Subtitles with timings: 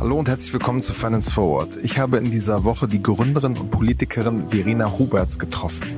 [0.00, 1.78] Hallo und herzlich willkommen zu Finance Forward.
[1.82, 5.88] Ich habe in dieser Woche die Gründerin und Politikerin Verena Huberts getroffen.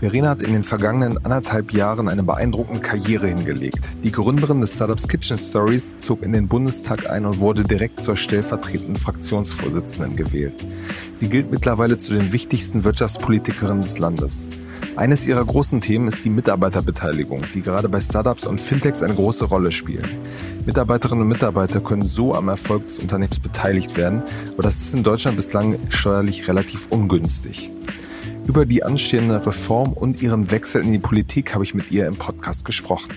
[0.00, 3.86] Verena hat in den vergangenen anderthalb Jahren eine beeindruckende Karriere hingelegt.
[4.04, 8.18] Die Gründerin des Startups Kitchen Stories zog in den Bundestag ein und wurde direkt zur
[8.18, 10.62] stellvertretenden Fraktionsvorsitzenden gewählt.
[11.14, 14.50] Sie gilt mittlerweile zu den wichtigsten Wirtschaftspolitikerinnen des Landes.
[14.96, 19.46] Eines ihrer großen Themen ist die Mitarbeiterbeteiligung, die gerade bei Startups und Fintechs eine große
[19.46, 20.08] Rolle spielen.
[20.66, 25.02] Mitarbeiterinnen und Mitarbeiter können so am Erfolg des Unternehmens beteiligt werden, aber das ist in
[25.02, 27.70] Deutschland bislang steuerlich relativ ungünstig.
[28.46, 32.16] Über die anstehende Reform und ihren Wechsel in die Politik habe ich mit ihr im
[32.16, 33.10] Podcast gesprochen.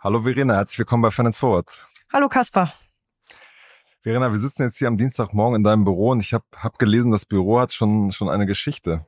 [0.00, 1.86] Hallo Verena, herzlich willkommen bei Finance Forward.
[2.12, 2.72] Hallo Kaspar.
[4.02, 7.12] Verena, wir sitzen jetzt hier am Dienstagmorgen in deinem Büro und ich habe hab gelesen,
[7.12, 9.06] das Büro hat schon, schon eine Geschichte.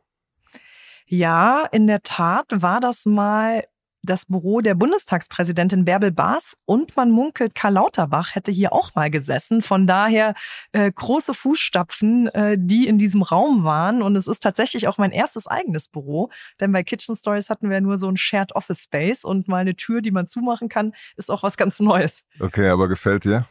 [1.06, 3.64] Ja, in der Tat war das mal
[4.04, 9.10] das Büro der Bundestagspräsidentin Bärbel Baas und man munkelt, Karl Lauterbach hätte hier auch mal
[9.10, 9.62] gesessen.
[9.62, 10.34] Von daher
[10.72, 14.02] äh, große Fußstapfen, äh, die in diesem Raum waren.
[14.02, 17.80] Und es ist tatsächlich auch mein erstes eigenes Büro, denn bei Kitchen Stories hatten wir
[17.80, 21.30] nur so ein Shared Office Space und mal eine Tür, die man zumachen kann, ist
[21.30, 22.24] auch was ganz Neues.
[22.38, 23.46] Okay, aber gefällt dir?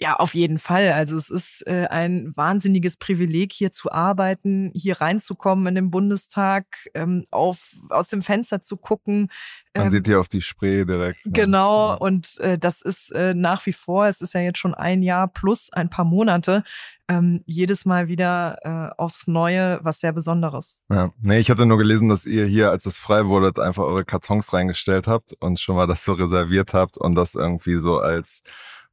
[0.00, 0.92] Ja, auf jeden Fall.
[0.92, 6.66] Also es ist äh, ein wahnsinniges Privileg, hier zu arbeiten, hier reinzukommen in den Bundestag,
[6.94, 9.28] ähm, auf, aus dem Fenster zu gucken.
[9.74, 11.26] Man ähm, sieht hier auf die Spree direkt.
[11.26, 11.32] Ne?
[11.32, 15.02] Genau, und äh, das ist äh, nach wie vor, es ist ja jetzt schon ein
[15.02, 16.62] Jahr plus ein paar Monate,
[17.08, 20.78] ähm, jedes Mal wieder äh, aufs Neue was sehr Besonderes.
[20.90, 24.04] Ja, nee, ich hatte nur gelesen, dass ihr hier, als es frei wurde, einfach eure
[24.04, 28.42] Kartons reingestellt habt und schon mal das so reserviert habt und das irgendwie so als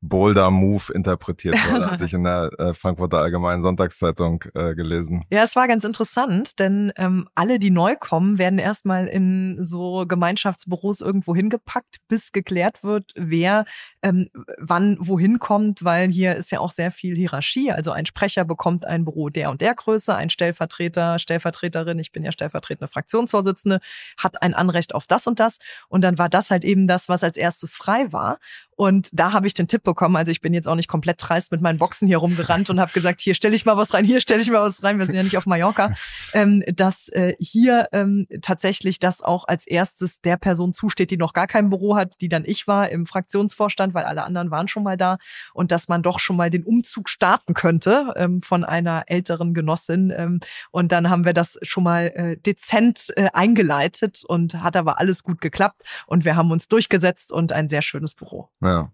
[0.01, 5.25] Boulder Move interpretiert wurde, hatte ich in der äh, Frankfurter Allgemeinen Sonntagszeitung äh, gelesen.
[5.31, 10.05] Ja, es war ganz interessant, denn ähm, alle, die neu kommen, werden erstmal in so
[10.07, 13.65] Gemeinschaftsbüros irgendwo hingepackt, bis geklärt wird, wer
[14.01, 17.71] ähm, wann wohin kommt, weil hier ist ja auch sehr viel Hierarchie.
[17.71, 22.23] Also ein Sprecher bekommt ein Büro der und der Größe, ein Stellvertreter, Stellvertreterin, ich bin
[22.23, 23.79] ja stellvertretende Fraktionsvorsitzende,
[24.17, 25.57] hat ein Anrecht auf das und das.
[25.87, 28.39] Und dann war das halt eben das, was als erstes frei war.
[28.75, 31.51] Und da habe ich den Tipp bekommen, also ich bin jetzt auch nicht komplett dreist
[31.51, 34.19] mit meinen Boxen hier rumgerannt und habe gesagt, hier stelle ich mal was rein, hier
[34.19, 35.93] stelle ich mal was rein, wir sind ja nicht auf Mallorca,
[36.33, 41.33] ähm, dass äh, hier ähm, tatsächlich das auch als erstes der Person zusteht, die noch
[41.33, 44.83] gar kein Büro hat, die dann ich war im Fraktionsvorstand, weil alle anderen waren schon
[44.83, 45.17] mal da
[45.53, 50.13] und dass man doch schon mal den Umzug starten könnte ähm, von einer älteren Genossin.
[50.15, 50.39] Ähm,
[50.71, 55.23] und dann haben wir das schon mal äh, dezent äh, eingeleitet und hat aber alles
[55.23, 58.49] gut geklappt und wir haben uns durchgesetzt und ein sehr schönes Büro.
[58.65, 58.91] Ja.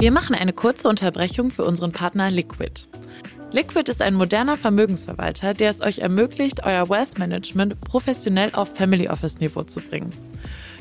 [0.00, 2.88] Wir machen eine kurze Unterbrechung für unseren Partner Liquid.
[3.52, 9.08] Liquid ist ein moderner Vermögensverwalter, der es euch ermöglicht, euer Wealth Management professionell auf Family
[9.08, 10.10] Office Niveau zu bringen.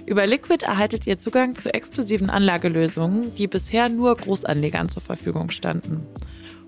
[0.06, 6.06] Über Liquid erhaltet ihr Zugang zu exklusiven Anlagelösungen, die bisher nur Großanlegern zur Verfügung standen.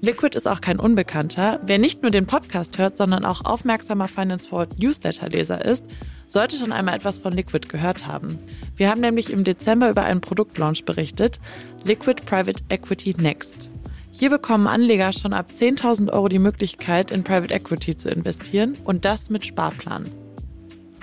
[0.01, 1.59] Liquid ist auch kein Unbekannter.
[1.63, 5.83] Wer nicht nur den Podcast hört, sondern auch aufmerksamer Finance Forward Newsletter-Leser ist,
[6.29, 8.39] sollte schon einmal etwas von Liquid gehört haben.
[8.75, 11.39] Wir haben nämlich im Dezember über einen Produktlaunch berichtet,
[11.83, 13.71] Liquid Private Equity Next.
[14.11, 19.05] Hier bekommen Anleger schon ab 10.000 Euro die Möglichkeit, in Private Equity zu investieren und
[19.05, 20.05] das mit Sparplan.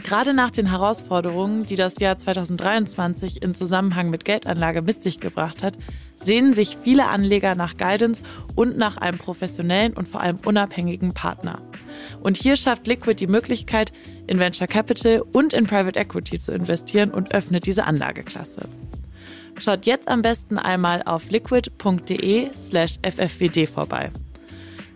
[0.03, 5.65] Gerade nach den Herausforderungen, die das Jahr 2023 in Zusammenhang mit Geldanlage mit sich gebracht
[5.65, 5.77] hat,
[6.15, 8.23] sehnen sich viele Anleger nach Guidance
[8.55, 11.61] und nach einem professionellen und vor allem unabhängigen Partner.
[12.21, 13.93] Und hier schafft Liquid die Möglichkeit,
[14.27, 18.69] in Venture Capital und in Private Equity zu investieren und öffnet diese Anlageklasse.
[19.59, 24.11] Schaut jetzt am besten einmal auf liquid.de slash ffwd vorbei.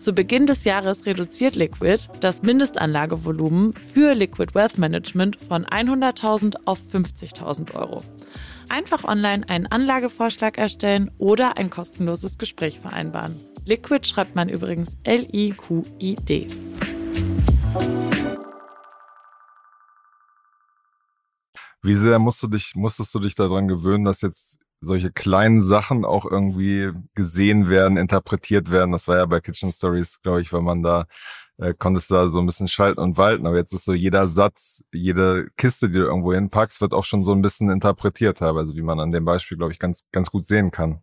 [0.01, 6.81] Zu Beginn des Jahres reduziert Liquid das Mindestanlagevolumen für Liquid Wealth Management von 100.000 auf
[6.91, 8.03] 50.000 Euro.
[8.67, 13.39] Einfach online einen Anlagevorschlag erstellen oder ein kostenloses Gespräch vereinbaren.
[13.65, 16.47] Liquid schreibt man übrigens L-I-Q-I-D.
[21.83, 26.05] Wie sehr musst du dich, musstest du dich daran gewöhnen, dass jetzt solche kleinen Sachen
[26.05, 28.91] auch irgendwie gesehen werden, interpretiert werden.
[28.91, 31.05] Das war ja bei Kitchen Stories, glaube ich, weil man da
[31.57, 33.47] äh, konntest da so ein bisschen schalten und walten.
[33.47, 37.23] Aber jetzt ist so jeder Satz, jede Kiste, die du irgendwo hinpackst, wird auch schon
[37.23, 40.45] so ein bisschen interpretiert teilweise, wie man an dem Beispiel, glaube ich, ganz, ganz gut
[40.45, 41.01] sehen kann.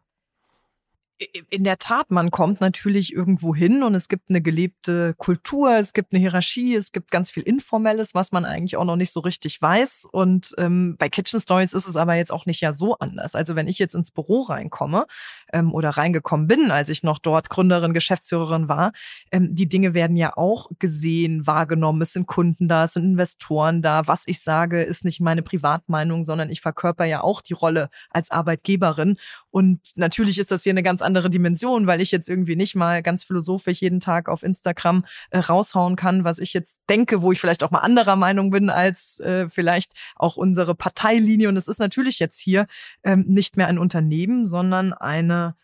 [1.51, 5.93] In der Tat, man kommt natürlich irgendwo hin und es gibt eine gelebte Kultur, es
[5.93, 9.21] gibt eine Hierarchie, es gibt ganz viel Informelles, was man eigentlich auch noch nicht so
[9.21, 10.07] richtig weiß.
[10.11, 13.35] Und ähm, bei Kitchen Stories ist es aber jetzt auch nicht ja so anders.
[13.35, 15.07] Also wenn ich jetzt ins Büro reinkomme
[15.53, 18.93] ähm, oder reingekommen bin, als ich noch dort Gründerin, Geschäftsführerin war,
[19.33, 22.01] ähm, die Dinge werden ja auch gesehen, wahrgenommen.
[22.03, 24.07] Es sind Kunden da, es sind Investoren da.
[24.07, 28.31] Was ich sage, ist nicht meine Privatmeinung, sondern ich verkörper ja auch die Rolle als
[28.31, 29.17] Arbeitgeberin.
[29.51, 33.03] Und natürlich ist das hier eine ganz andere Dimension, weil ich jetzt irgendwie nicht mal
[33.03, 37.41] ganz philosophisch jeden Tag auf Instagram äh, raushauen kann, was ich jetzt denke, wo ich
[37.41, 41.49] vielleicht auch mal anderer Meinung bin als äh, vielleicht auch unsere Parteilinie.
[41.49, 42.67] Und es ist natürlich jetzt hier
[43.03, 45.57] ähm, nicht mehr ein Unternehmen, sondern eine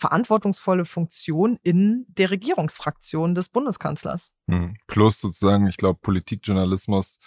[0.00, 4.32] verantwortungsvolle Funktion in der Regierungsfraktion des Bundeskanzlers.
[4.48, 4.76] Hm.
[4.86, 7.20] Plus sozusagen, ich glaube, Politikjournalismus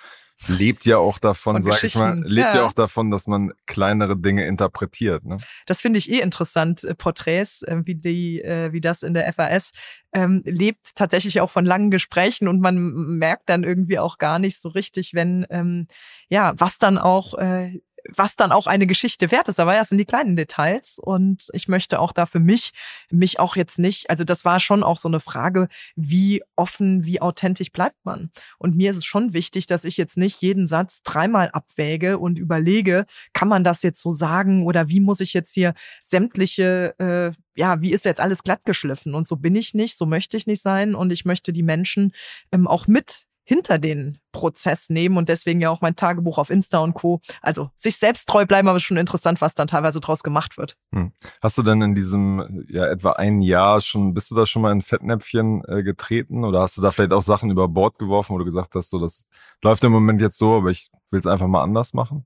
[0.48, 2.56] lebt ja auch davon, sag ich mal, lebt ja.
[2.58, 2.66] ja.
[2.66, 5.26] auch davon, dass man kleinere Dinge interpretiert.
[5.26, 5.38] Ne?
[5.66, 6.84] Das finde ich eh interessant.
[6.84, 9.72] Äh, Porträts, äh, wie die, äh, wie das in der FAS
[10.14, 12.78] ähm, lebt tatsächlich auch von langen Gesprächen und man
[13.18, 15.88] merkt dann irgendwie auch gar nicht so richtig, wenn ähm,
[16.30, 19.60] ja was dann auch äh, was dann auch eine Geschichte wert ist.
[19.60, 22.72] Aber ja, es sind die kleinen Details und ich möchte auch da für mich,
[23.10, 27.22] mich auch jetzt nicht, also das war schon auch so eine Frage, wie offen, wie
[27.22, 28.32] authentisch bleibt man?
[28.58, 32.40] Und mir ist es schon wichtig, dass ich jetzt nicht jeden Satz dreimal abwäge und
[32.40, 37.32] überlege, kann man das jetzt so sagen oder wie muss ich jetzt hier sämtliche, äh,
[37.56, 39.16] ja, wie ist jetzt alles glatt geschliffen?
[39.16, 42.12] Und so bin ich nicht, so möchte ich nicht sein und ich möchte die Menschen
[42.52, 46.80] ähm, auch mit hinter den Prozess nehmen und deswegen ja auch mein Tagebuch auf Insta
[46.80, 47.22] und Co.
[47.42, 50.76] Also sich selbst treu bleiben, aber ist schon interessant, was dann teilweise draus gemacht wird.
[50.94, 51.12] Hm.
[51.42, 54.72] Hast du denn in diesem ja etwa ein Jahr schon, bist du da schon mal
[54.72, 58.40] in Fettnäpfchen äh, getreten oder hast du da vielleicht auch Sachen über Bord geworfen, wo
[58.40, 59.28] du gesagt hast, so das
[59.62, 62.26] läuft im Moment jetzt so, aber ich will es einfach mal anders machen?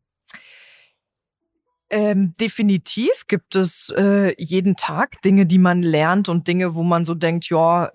[1.90, 7.06] Ähm, definitiv gibt es äh, jeden Tag Dinge, die man lernt und Dinge, wo man
[7.06, 7.92] so denkt, ja,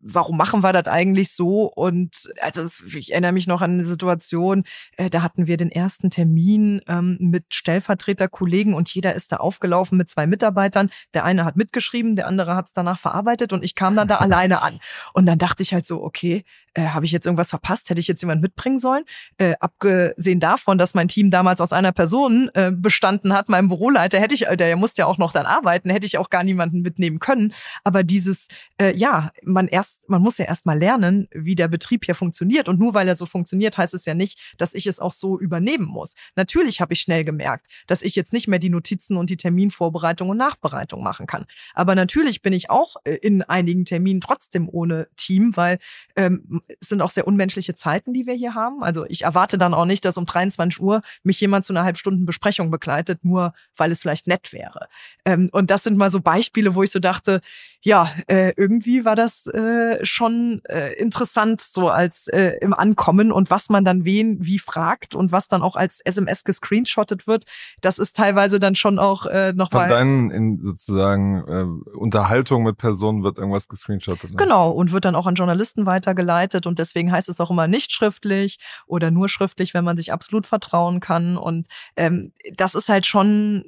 [0.00, 1.64] warum machen wir das eigentlich so?
[1.64, 4.64] Und also es, ich erinnere mich noch an eine Situation,
[4.96, 9.98] äh, da hatten wir den ersten Termin ähm, mit Stellvertreterkollegen und jeder ist da aufgelaufen
[9.98, 10.88] mit zwei Mitarbeitern.
[11.12, 14.16] Der eine hat mitgeschrieben, der andere hat es danach verarbeitet und ich kam dann da
[14.20, 14.80] alleine an.
[15.12, 16.44] Und dann dachte ich halt so, okay,
[16.74, 17.88] äh, habe ich jetzt irgendwas verpasst?
[17.90, 19.04] Hätte ich jetzt jemand mitbringen sollen?
[19.38, 24.20] Äh, abgesehen davon, dass mein Team damals aus einer Person äh, bestanden hat, meinem Büroleiter,
[24.20, 27.18] hätte ich, der musste ja auch noch dann arbeiten, hätte ich auch gar niemanden mitnehmen
[27.18, 27.52] können.
[27.84, 28.48] Aber dieses,
[28.80, 32.68] äh, ja, man erst, man muss ja erst mal lernen, wie der Betrieb hier funktioniert.
[32.68, 35.38] Und nur weil er so funktioniert, heißt es ja nicht, dass ich es auch so
[35.38, 36.14] übernehmen muss.
[36.36, 40.28] Natürlich habe ich schnell gemerkt, dass ich jetzt nicht mehr die Notizen und die Terminvorbereitung
[40.28, 41.46] und Nachbereitung machen kann.
[41.74, 45.78] Aber natürlich bin ich auch äh, in einigen Terminen trotzdem ohne Team, weil
[46.16, 48.82] ähm, es sind auch sehr unmenschliche Zeiten, die wir hier haben.
[48.82, 52.26] Also ich erwarte dann auch nicht, dass um 23 Uhr mich jemand zu einer halbstunden
[52.26, 54.88] Besprechung begleitet, nur weil es vielleicht nett wäre.
[55.24, 57.40] Ähm, und das sind mal so Beispiele, wo ich so dachte,
[57.84, 63.50] ja, äh, irgendwie war das äh, schon äh, interessant, so als äh, im Ankommen und
[63.50, 67.44] was man dann wen wie fragt und was dann auch als SMS gescreenshottet wird,
[67.82, 72.78] das ist teilweise dann schon auch äh, noch Von deinen in sozusagen äh, Unterhaltung mit
[72.78, 74.30] Personen wird irgendwas gescreenshottet.
[74.30, 74.36] Ne?
[74.36, 77.92] Genau, und wird dann auch an Journalisten weitergeleitet und deswegen heißt es auch immer nicht
[77.92, 81.36] schriftlich oder nur schriftlich, wenn man sich absolut vertrauen kann.
[81.36, 81.66] Und
[81.96, 83.66] ähm, das ist halt schon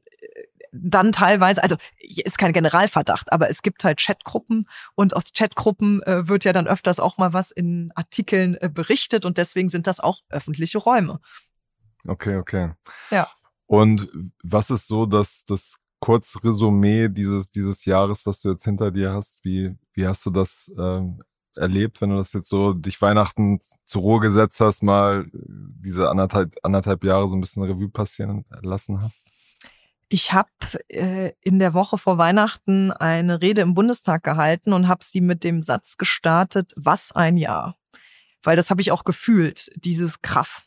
[0.83, 6.29] dann teilweise, also ist kein Generalverdacht, aber es gibt halt Chatgruppen und aus Chatgruppen äh,
[6.29, 10.01] wird ja dann öfters auch mal was in Artikeln äh, berichtet und deswegen sind das
[10.01, 11.21] auch öffentliche Räume.
[12.07, 12.73] Okay, okay.
[13.11, 13.29] Ja.
[13.67, 14.09] Und
[14.43, 19.45] was ist so, dass das Kurzresümee dieses, dieses Jahres, was du jetzt hinter dir hast,
[19.45, 21.03] wie, wie hast du das äh,
[21.57, 26.55] erlebt, wenn du das jetzt so dich Weihnachten zur Ruhe gesetzt hast, mal diese anderthalb,
[26.63, 29.23] anderthalb Jahre so ein bisschen Revue passieren lassen hast?
[30.09, 30.49] Ich habe
[30.89, 35.43] äh, in der Woche vor Weihnachten eine Rede im Bundestag gehalten und habe sie mit
[35.43, 37.77] dem Satz gestartet, was ein Jahr.
[38.43, 40.67] Weil das habe ich auch gefühlt, dieses krass.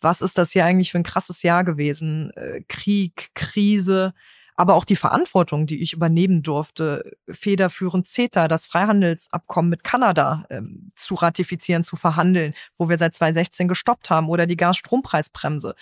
[0.00, 2.30] Was ist das hier eigentlich für ein krasses Jahr gewesen?
[2.32, 4.12] Äh, Krieg, Krise,
[4.56, 10.92] aber auch die Verantwortung, die ich übernehmen durfte, federführend CETA, das Freihandelsabkommen mit Kanada ähm,
[10.94, 15.74] zu ratifizieren, zu verhandeln, wo wir seit 2016 gestoppt haben, oder die Gasstrompreisbremse.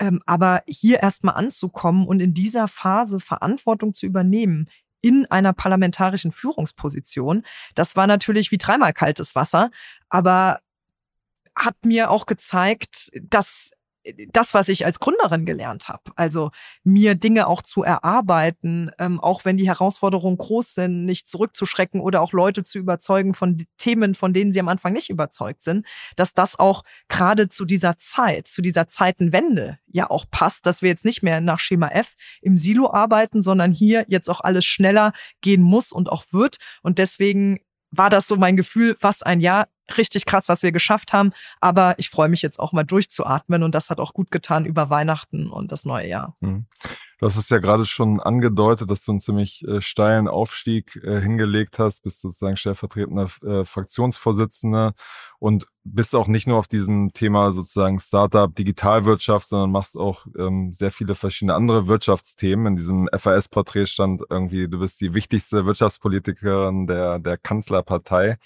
[0.00, 4.68] Ähm, aber hier erstmal anzukommen und in dieser Phase Verantwortung zu übernehmen,
[5.02, 7.44] in einer parlamentarischen Führungsposition.
[7.74, 9.70] Das war natürlich wie dreimal kaltes Wasser,
[10.08, 10.60] aber
[11.56, 13.70] hat mir auch gezeigt, dass
[14.32, 16.02] das, was ich als Gründerin gelernt habe.
[16.16, 16.50] Also
[16.84, 22.20] mir Dinge auch zu erarbeiten, ähm, auch wenn die Herausforderungen groß sind, nicht zurückzuschrecken oder
[22.20, 25.86] auch Leute zu überzeugen von Themen, von denen sie am Anfang nicht überzeugt sind,
[26.16, 30.88] dass das auch gerade zu dieser Zeit, zu dieser Zeitenwende ja auch passt, dass wir
[30.88, 35.12] jetzt nicht mehr nach Schema F im Silo arbeiten, sondern hier jetzt auch alles schneller
[35.40, 36.56] gehen muss und auch wird.
[36.82, 41.12] Und deswegen war das so mein Gefühl, was ein Jahr richtig krass, was wir geschafft
[41.12, 41.32] haben.
[41.60, 44.90] Aber ich freue mich jetzt auch mal durchzuatmen und das hat auch gut getan über
[44.90, 46.36] Weihnachten und das neue Jahr.
[46.40, 46.66] Mhm.
[47.20, 51.20] Du hast es ja gerade schon angedeutet, dass du einen ziemlich äh, steilen Aufstieg äh,
[51.20, 54.94] hingelegt hast, bist sozusagen stellvertretender äh, Fraktionsvorsitzender
[55.38, 60.72] und bist auch nicht nur auf diesem Thema sozusagen Startup, Digitalwirtschaft, sondern machst auch ähm,
[60.72, 62.68] sehr viele verschiedene andere Wirtschaftsthemen.
[62.68, 68.38] In diesem FAS-Porträt stand irgendwie, du bist die wichtigste Wirtschaftspolitikerin der, der Kanzlerpartei.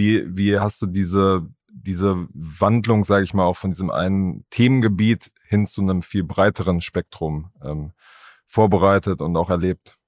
[0.00, 5.30] Wie, wie hast du diese, diese Wandlung, sage ich mal, auch von diesem einen Themengebiet
[5.46, 7.92] hin zu einem viel breiteren Spektrum ähm,
[8.46, 9.98] vorbereitet und auch erlebt?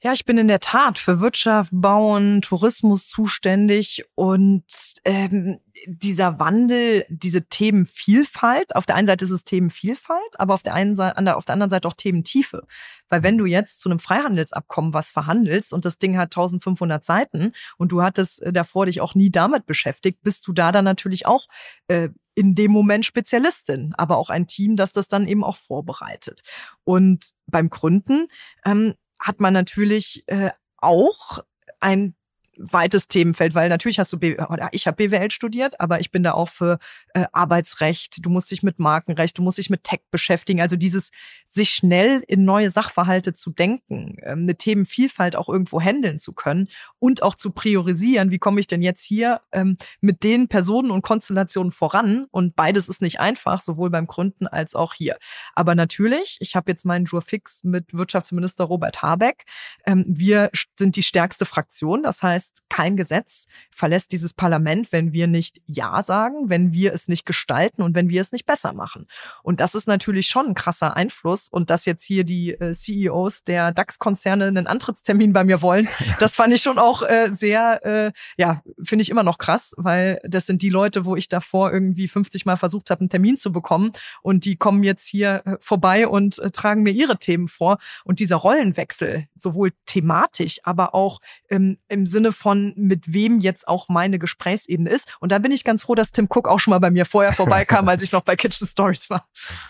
[0.00, 4.62] Ja, ich bin in der Tat für Wirtschaft, Bauen, Tourismus zuständig und
[5.04, 10.74] ähm, dieser Wandel, diese Themenvielfalt, auf der einen Seite ist es Themenvielfalt, aber auf der
[10.74, 12.62] einen Seite, auf der anderen Seite auch Thementiefe.
[13.08, 17.52] Weil wenn du jetzt zu einem Freihandelsabkommen was verhandelst und das Ding hat 1500 Seiten
[17.76, 21.26] und du hattest äh, davor dich auch nie damit beschäftigt, bist du da dann natürlich
[21.26, 21.48] auch
[21.88, 26.42] äh, in dem Moment Spezialistin, aber auch ein Team, das das dann eben auch vorbereitet.
[26.84, 28.28] Und beim Gründen
[28.64, 31.40] ähm, hat man natürlich äh, auch
[31.80, 32.14] ein
[32.58, 34.36] weites Themenfeld, weil natürlich hast du, B
[34.72, 36.78] ich habe BWL studiert, aber ich bin da auch für
[37.14, 41.10] äh, Arbeitsrecht, du musst dich mit Markenrecht, du musst dich mit Tech beschäftigen, also dieses
[41.46, 46.68] sich schnell in neue Sachverhalte zu denken, ähm, eine Themenvielfalt auch irgendwo handeln zu können
[46.98, 51.02] und auch zu priorisieren, wie komme ich denn jetzt hier ähm, mit den Personen und
[51.02, 55.16] Konstellationen voran und beides ist nicht einfach, sowohl beim Gründen als auch hier.
[55.54, 59.44] Aber natürlich, ich habe jetzt meinen Jour fix mit Wirtschaftsminister Robert Habeck.
[59.86, 65.12] Ähm, wir sind die stärkste Fraktion, das heißt, heißt, kein Gesetz verlässt dieses Parlament, wenn
[65.12, 68.72] wir nicht Ja sagen, wenn wir es nicht gestalten und wenn wir es nicht besser
[68.72, 69.06] machen.
[69.42, 71.48] Und das ist natürlich schon ein krasser Einfluss.
[71.48, 75.88] Und dass jetzt hier die äh, CEOs der DAX-Konzerne einen Antrittstermin bei mir wollen,
[76.20, 80.20] das fand ich schon auch äh, sehr, äh, ja, finde ich immer noch krass, weil
[80.24, 83.52] das sind die Leute, wo ich davor irgendwie 50 Mal versucht habe, einen Termin zu
[83.52, 83.92] bekommen.
[84.22, 87.78] Und die kommen jetzt hier äh, vorbei und äh, tragen mir ihre Themen vor.
[88.04, 93.88] Und dieser Rollenwechsel, sowohl thematisch, aber auch ähm, im Sinne von, mit wem jetzt auch
[93.88, 95.16] meine Gesprächsebene ist.
[95.20, 97.32] Und da bin ich ganz froh, dass Tim Cook auch schon mal bei mir vorher
[97.32, 99.28] vorbeikam, als ich noch bei Kitchen Stories war.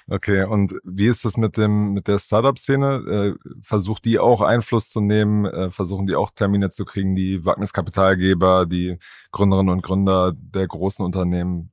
[0.08, 3.36] Okay, und wie ist das mit dem, mit der Startup-Szene?
[3.36, 5.46] Äh, versucht die auch Einfluss zu nehmen?
[5.46, 8.98] Äh, versuchen die auch Termine zu kriegen, die Wagniskapitalgeber, die
[9.32, 11.70] Gründerinnen und Gründer der großen Unternehmen?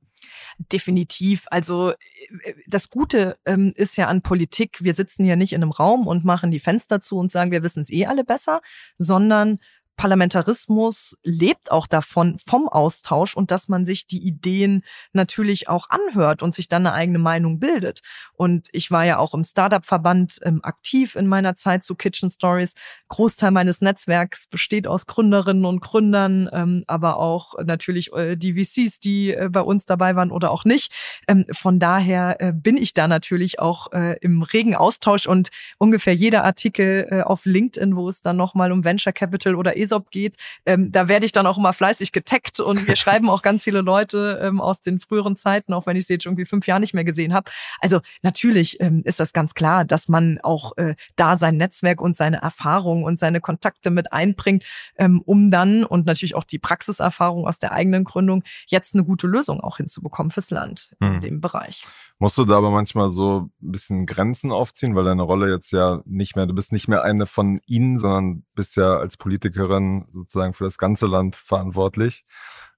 [0.58, 1.46] Definitiv.
[1.50, 5.72] Also äh, das Gute ähm, ist ja an Politik, wir sitzen ja nicht in einem
[5.72, 8.60] Raum und machen die Fenster zu und sagen, wir wissen es eh alle besser,
[8.96, 9.58] sondern
[9.96, 16.42] Parlamentarismus lebt auch davon, vom Austausch und dass man sich die Ideen natürlich auch anhört
[16.42, 18.00] und sich dann eine eigene Meinung bildet.
[18.34, 22.74] Und ich war ja auch im Startup-Verband ähm, aktiv in meiner Zeit zu Kitchen Stories.
[23.08, 29.00] Großteil meines Netzwerks besteht aus Gründerinnen und Gründern, ähm, aber auch natürlich äh, die VCs,
[29.00, 30.92] die äh, bei uns dabei waren oder auch nicht.
[31.26, 36.14] Ähm, von daher äh, bin ich da natürlich auch äh, im regen Austausch und ungefähr
[36.14, 40.36] jeder Artikel äh, auf LinkedIn, wo es dann nochmal um Venture Capital oder ESOP geht,
[40.66, 43.80] ähm, da werde ich dann auch immer fleißig getaggt und mir schreiben auch ganz viele
[43.80, 46.94] Leute ähm, aus den früheren Zeiten, auch wenn ich sie jetzt irgendwie fünf Jahre nicht
[46.94, 47.50] mehr gesehen habe.
[47.80, 52.16] Also natürlich ähm, ist das ganz klar, dass man auch äh, da sein Netzwerk und
[52.16, 54.64] seine Erfahrung und seine Kontakte mit einbringt,
[54.96, 59.26] ähm, um dann und natürlich auch die Praxiserfahrung aus der eigenen Gründung jetzt eine gute
[59.26, 61.20] Lösung auch hinzubekommen fürs Land in hm.
[61.20, 61.84] dem Bereich.
[62.18, 66.00] Musst du da aber manchmal so ein bisschen Grenzen aufziehen, weil deine Rolle jetzt ja
[66.06, 69.75] nicht mehr, du bist nicht mehr eine von ihnen, sondern bist ja als Politikerin
[70.12, 72.24] sozusagen für das ganze Land verantwortlich.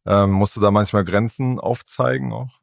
[0.06, 2.60] Ähm, musst du da manchmal Grenzen aufzeigen auch?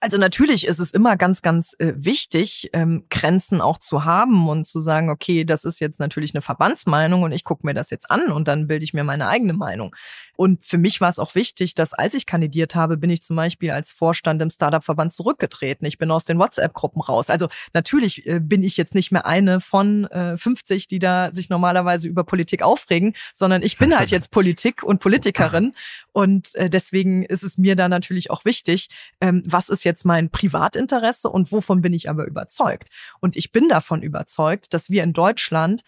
[0.00, 4.64] Also natürlich ist es immer ganz, ganz äh, wichtig, ähm, Grenzen auch zu haben und
[4.64, 8.08] zu sagen, okay, das ist jetzt natürlich eine Verbandsmeinung und ich gucke mir das jetzt
[8.08, 9.94] an und dann bilde ich mir meine eigene Meinung.
[10.36, 13.34] Und für mich war es auch wichtig, dass als ich kandidiert habe, bin ich zum
[13.34, 15.84] Beispiel als Vorstand im Startup-Verband zurückgetreten.
[15.84, 17.28] Ich bin aus den WhatsApp-Gruppen raus.
[17.28, 21.48] Also natürlich äh, bin ich jetzt nicht mehr eine von äh, 50, die da sich
[21.48, 25.74] normalerweise über Politik aufregen, sondern ich bin halt jetzt Politik und Politikerin.
[26.12, 28.90] Und äh, deswegen ist es mir da natürlich auch wichtig,
[29.20, 32.88] ähm, was ist jetzt mein Privatinteresse und wovon bin ich aber überzeugt.
[33.20, 35.82] Und ich bin davon überzeugt, dass wir in Deutschland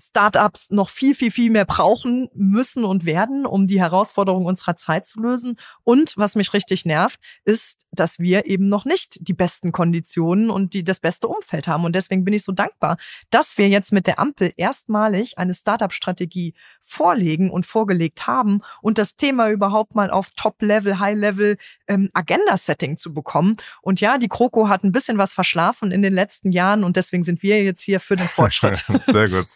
[0.00, 5.06] Startups noch viel, viel, viel mehr brauchen müssen und werden, um die Herausforderungen unserer Zeit
[5.06, 5.58] zu lösen.
[5.84, 10.74] Und was mich richtig nervt, ist, dass wir eben noch nicht die besten Konditionen und
[10.74, 11.84] die, das beste Umfeld haben.
[11.84, 12.96] Und deswegen bin ich so dankbar,
[13.30, 19.16] dass wir jetzt mit der Ampel erstmalig eine Startup-Strategie vorlegen und vorgelegt haben und das
[19.16, 21.56] Thema überhaupt mal auf Top-Level, High-Level
[21.88, 23.56] ähm, Agenda-Setting zu bekommen.
[23.82, 27.22] Und ja, die Kroko hat ein bisschen was verschlafen in den letzten Jahren und deswegen
[27.22, 28.84] sind wir jetzt hier für den Fortschritt.
[29.06, 29.46] Sehr gut.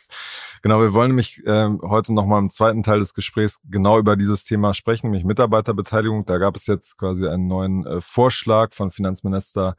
[0.64, 4.44] Genau, wir wollen nämlich äh, heute nochmal im zweiten Teil des Gesprächs genau über dieses
[4.44, 6.25] Thema sprechen, nämlich Mitarbeiterbeteiligung.
[6.25, 9.76] Da gab es jetzt quasi einen neuen äh, Vorschlag von Finanzminister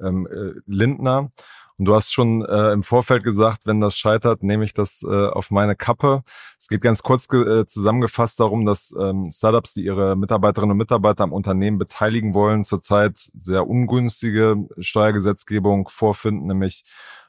[0.00, 1.30] ähm, äh, Lindner.
[1.76, 5.26] Und du hast schon äh, im Vorfeld gesagt, wenn das scheitert, nehme ich das äh,
[5.26, 6.22] auf meine Kappe.
[6.56, 11.24] Es geht ganz kurz äh, zusammengefasst darum, dass ähm, Startups, die ihre Mitarbeiterinnen und Mitarbeiter
[11.24, 16.84] am Unternehmen beteiligen wollen, zurzeit sehr ungünstige Steuergesetzgebung vorfinden, nämlich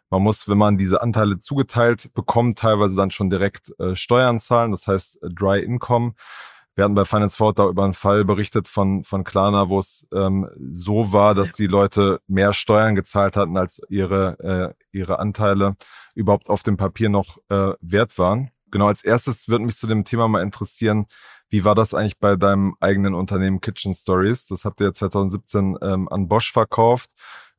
[0.09, 4.71] man muss, wenn man diese Anteile zugeteilt bekommt, teilweise dann schon direkt äh, Steuern zahlen,
[4.71, 6.13] das heißt äh, Dry Income.
[6.75, 10.07] Wir hatten bei Finance Forward da über einen Fall berichtet von, von Klarna, wo es
[10.13, 15.75] ähm, so war, dass die Leute mehr Steuern gezahlt hatten, als ihre, äh, ihre Anteile
[16.15, 18.51] überhaupt auf dem Papier noch äh, wert waren.
[18.71, 21.07] Genau, als erstes würde mich zu dem Thema mal interessieren,
[21.49, 24.45] wie war das eigentlich bei deinem eigenen Unternehmen Kitchen Stories?
[24.45, 27.11] Das habt ihr ja 2017 ähm, an Bosch verkauft.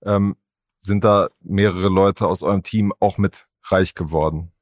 [0.03, 0.37] Ähm,
[0.81, 4.53] sind da mehrere Leute aus eurem Team auch mit reich geworden?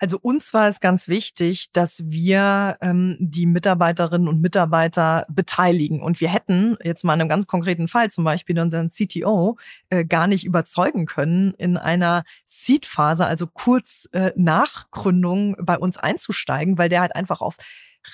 [0.00, 6.00] Also uns war es ganz wichtig, dass wir ähm, die Mitarbeiterinnen und Mitarbeiter beteiligen.
[6.00, 9.58] Und wir hätten jetzt mal in einem ganz konkreten Fall zum Beispiel unseren CTO
[9.90, 15.98] äh, gar nicht überzeugen können, in einer Seed-Phase, also kurz äh, nach Gründung bei uns
[15.98, 17.56] einzusteigen, weil der halt einfach auf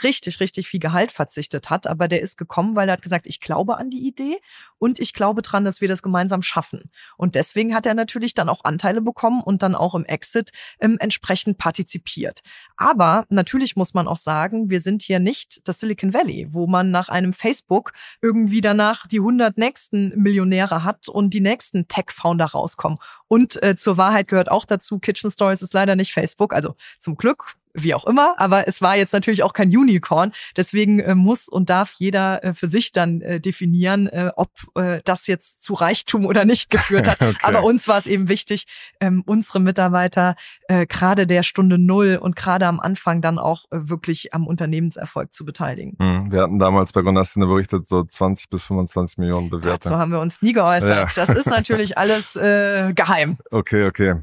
[0.03, 1.87] richtig, richtig viel Gehalt verzichtet hat.
[1.87, 4.39] Aber der ist gekommen, weil er hat gesagt, ich glaube an die Idee
[4.79, 6.91] und ich glaube dran, dass wir das gemeinsam schaffen.
[7.17, 10.97] Und deswegen hat er natürlich dann auch Anteile bekommen und dann auch im Exit ähm,
[10.99, 12.41] entsprechend partizipiert.
[12.77, 16.91] Aber natürlich muss man auch sagen, wir sind hier nicht das Silicon Valley, wo man
[16.91, 22.99] nach einem Facebook irgendwie danach die 100 nächsten Millionäre hat und die nächsten Tech-Founder rauskommen.
[23.29, 26.53] Und äh, zur Wahrheit gehört auch dazu, Kitchen Stories ist leider nicht Facebook.
[26.53, 30.33] Also zum Glück wie auch immer, aber es war jetzt natürlich auch kein Unicorn.
[30.57, 35.01] Deswegen äh, muss und darf jeder äh, für sich dann äh, definieren, äh, ob äh,
[35.05, 37.21] das jetzt zu Reichtum oder nicht geführt hat.
[37.21, 37.37] okay.
[37.43, 38.67] Aber uns war es eben wichtig,
[39.01, 40.37] ähm, unsere Mitarbeiter
[40.69, 45.45] äh, gerade der Stunde Null und gerade am Anfang dann auch wirklich am Unternehmenserfolg zu
[45.45, 45.97] beteiligen.
[45.99, 46.31] Mhm.
[46.31, 49.95] Wir hatten damals bei Gondastine berichtet, so 20 bis 25 Millionen Bewertungen.
[49.95, 51.17] So haben wir uns nie geäußert.
[51.17, 51.27] Ja.
[51.27, 53.39] Das ist natürlich alles geheim.
[53.51, 54.15] Okay, okay.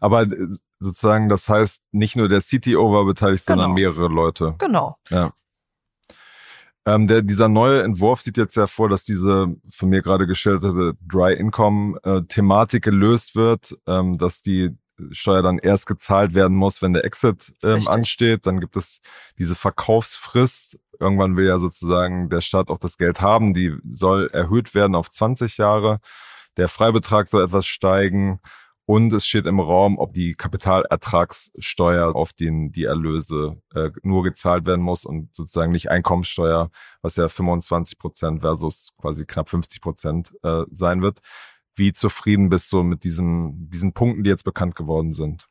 [0.00, 0.26] Aber
[0.80, 3.62] sozusagen, das heißt, nicht nur der CTO war beteiligt, genau.
[3.62, 4.54] sondern mehrere Leute.
[4.58, 4.96] Genau.
[5.10, 5.32] Ja.
[6.86, 10.96] Ähm, der, dieser neue Entwurf sieht jetzt ja vor, dass diese von mir gerade geschilderte
[11.06, 14.70] Dry Income äh, Thematik gelöst wird, ähm, dass die
[15.12, 18.46] Steuer dann erst gezahlt werden muss, wenn der Exit ähm, ansteht.
[18.46, 19.00] Dann gibt es
[19.38, 20.78] diese Verkaufsfrist.
[20.98, 23.54] Irgendwann will ja sozusagen der Staat auch das Geld haben.
[23.54, 26.00] Die soll erhöht werden auf 20 Jahre.
[26.56, 28.40] Der Freibetrag soll etwas steigen.
[28.90, 34.66] Und es steht im Raum, ob die Kapitalertragssteuer auf den die Erlöse äh, nur gezahlt
[34.66, 40.32] werden muss und sozusagen nicht Einkommenssteuer, was ja 25 Prozent versus quasi knapp 50 Prozent
[40.42, 41.20] äh, sein wird.
[41.76, 45.46] Wie zufrieden bist du mit diesen, diesen Punkten, die jetzt bekannt geworden sind?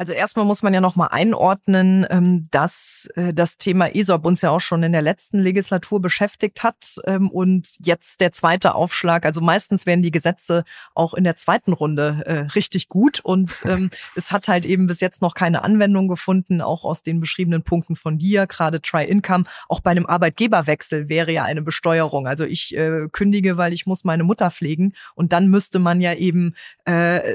[0.00, 4.40] Also erstmal muss man ja noch mal einordnen, ähm, dass äh, das Thema ESOP uns
[4.40, 9.26] ja auch schon in der letzten Legislatur beschäftigt hat ähm, und jetzt der zweite Aufschlag.
[9.26, 13.90] Also meistens werden die Gesetze auch in der zweiten Runde äh, richtig gut und ähm,
[14.16, 17.94] es hat halt eben bis jetzt noch keine Anwendung gefunden, auch aus den beschriebenen Punkten
[17.94, 19.44] von dir, gerade Try-Income.
[19.68, 22.26] Auch bei einem Arbeitgeberwechsel wäre ja eine Besteuerung.
[22.26, 26.14] Also ich äh, kündige, weil ich muss meine Mutter pflegen und dann müsste man ja
[26.14, 26.54] eben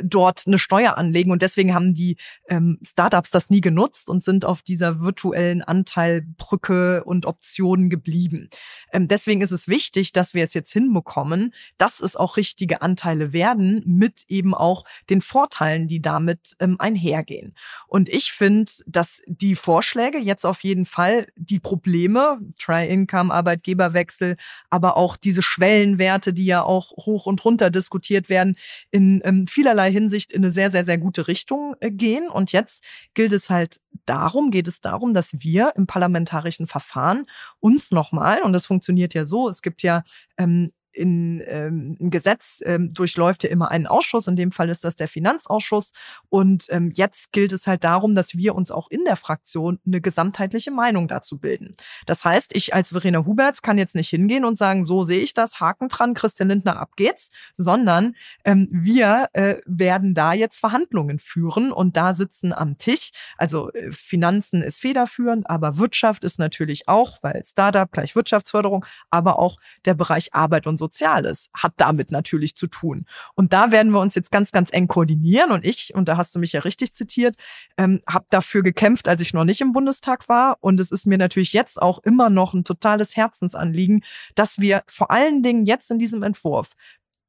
[0.04, 2.18] dort eine Steuer anlegen und deswegen haben die
[2.56, 8.50] ähm, Startups das nie genutzt und sind auf dieser virtuellen Anteilbrücke und Optionen geblieben.
[8.92, 13.34] Ähm, deswegen ist es wichtig, dass wir es jetzt hinbekommen, dass es auch richtige Anteile
[13.34, 17.56] werden, mit eben auch den Vorteilen, die damit ähm, einhergehen.
[17.88, 24.38] Und ich finde, dass die Vorschläge jetzt auf jeden Fall die Probleme, Try-Income, Arbeitgeberwechsel,
[24.70, 28.56] aber auch diese Schwellenwerte, die ja auch hoch und runter diskutiert werden,
[28.92, 32.30] in ähm, vielerlei Hinsicht in eine sehr, sehr, sehr gute Richtung äh, gehen.
[32.46, 32.84] Und jetzt
[33.16, 37.26] gilt es halt darum, geht es darum, dass wir im parlamentarischen Verfahren
[37.60, 40.04] uns nochmal, und das funktioniert ja so, es gibt ja
[40.38, 44.28] ähm, in, ähm, ein Gesetz ähm, durchläuft ja immer einen Ausschuss.
[44.28, 45.92] In dem Fall ist das der Finanzausschuss.
[46.30, 50.02] Und ähm, jetzt gilt es halt darum, dass wir uns auch in der Fraktion eine
[50.02, 51.76] gesamtheitliche Meinung dazu bilden.
[52.06, 55.34] Das heißt, ich als Verena Huberts kann jetzt nicht hingehen und sagen, so sehe ich
[55.34, 61.20] das, Haken dran, Christian Lindner, ab geht's, sondern ähm, wir äh, werden da jetzt Verhandlungen
[61.20, 63.12] führen und da sitzen am Tisch.
[63.38, 69.40] Also äh, Finanzen ist federführend, aber Wirtschaft ist natürlich auch, weil Startup gleich Wirtschaftsförderung, aber
[69.40, 73.06] auch der Bereich Arbeit und Soziales hat damit natürlich zu tun.
[73.34, 75.52] Und da werden wir uns jetzt ganz, ganz eng koordinieren.
[75.52, 77.36] Und ich, und da hast du mich ja richtig zitiert,
[77.78, 80.58] ähm, habe dafür gekämpft, als ich noch nicht im Bundestag war.
[80.62, 84.04] Und es ist mir natürlich jetzt auch immer noch ein totales Herzensanliegen,
[84.36, 86.76] dass wir vor allen Dingen jetzt in diesem Entwurf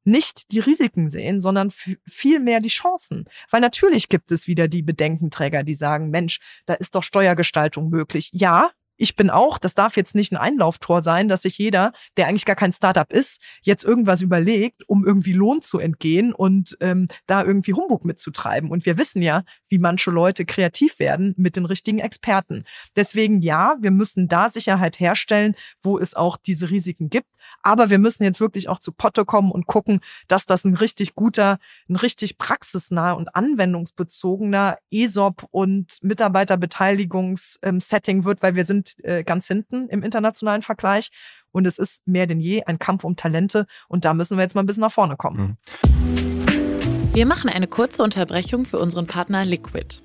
[0.03, 3.25] nicht die Risiken sehen, sondern viel mehr die Chancen.
[3.49, 8.29] Weil natürlich gibt es wieder die Bedenkenträger, die sagen, Mensch, da ist doch Steuergestaltung möglich.
[8.31, 12.27] Ja, ich bin auch, das darf jetzt nicht ein Einlauftor sein, dass sich jeder, der
[12.27, 17.07] eigentlich gar kein Startup ist, jetzt irgendwas überlegt, um irgendwie Lohn zu entgehen und ähm,
[17.27, 18.71] da irgendwie Humbug mitzutreiben.
[18.71, 22.65] Und wir wissen ja, wie manche Leute kreativ werden mit den richtigen Experten.
[22.95, 27.27] Deswegen ja, wir müssen da Sicherheit herstellen, wo es auch diese Risiken gibt.
[27.61, 31.15] Aber wir müssen jetzt wirklich auch zu Potte kommen und gucken, dass das ein richtig
[31.15, 31.57] guter,
[31.89, 39.89] ein richtig praxisnaher und anwendungsbezogener ESOP und Mitarbeiterbeteiligungssetting wird, weil wir sind äh, ganz hinten
[39.89, 41.09] im internationalen Vergleich.
[41.51, 43.65] Und es ist mehr denn je ein Kampf um Talente.
[43.87, 45.57] Und da müssen wir jetzt mal ein bisschen nach vorne kommen.
[45.83, 47.13] Mhm.
[47.13, 50.03] Wir machen eine kurze Unterbrechung für unseren Partner Liquid.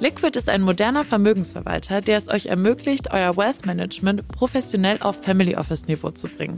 [0.00, 5.54] Liquid ist ein moderner Vermögensverwalter, der es euch ermöglicht, euer Wealth Management professionell auf Family
[5.54, 6.56] Office Niveau zu bringen.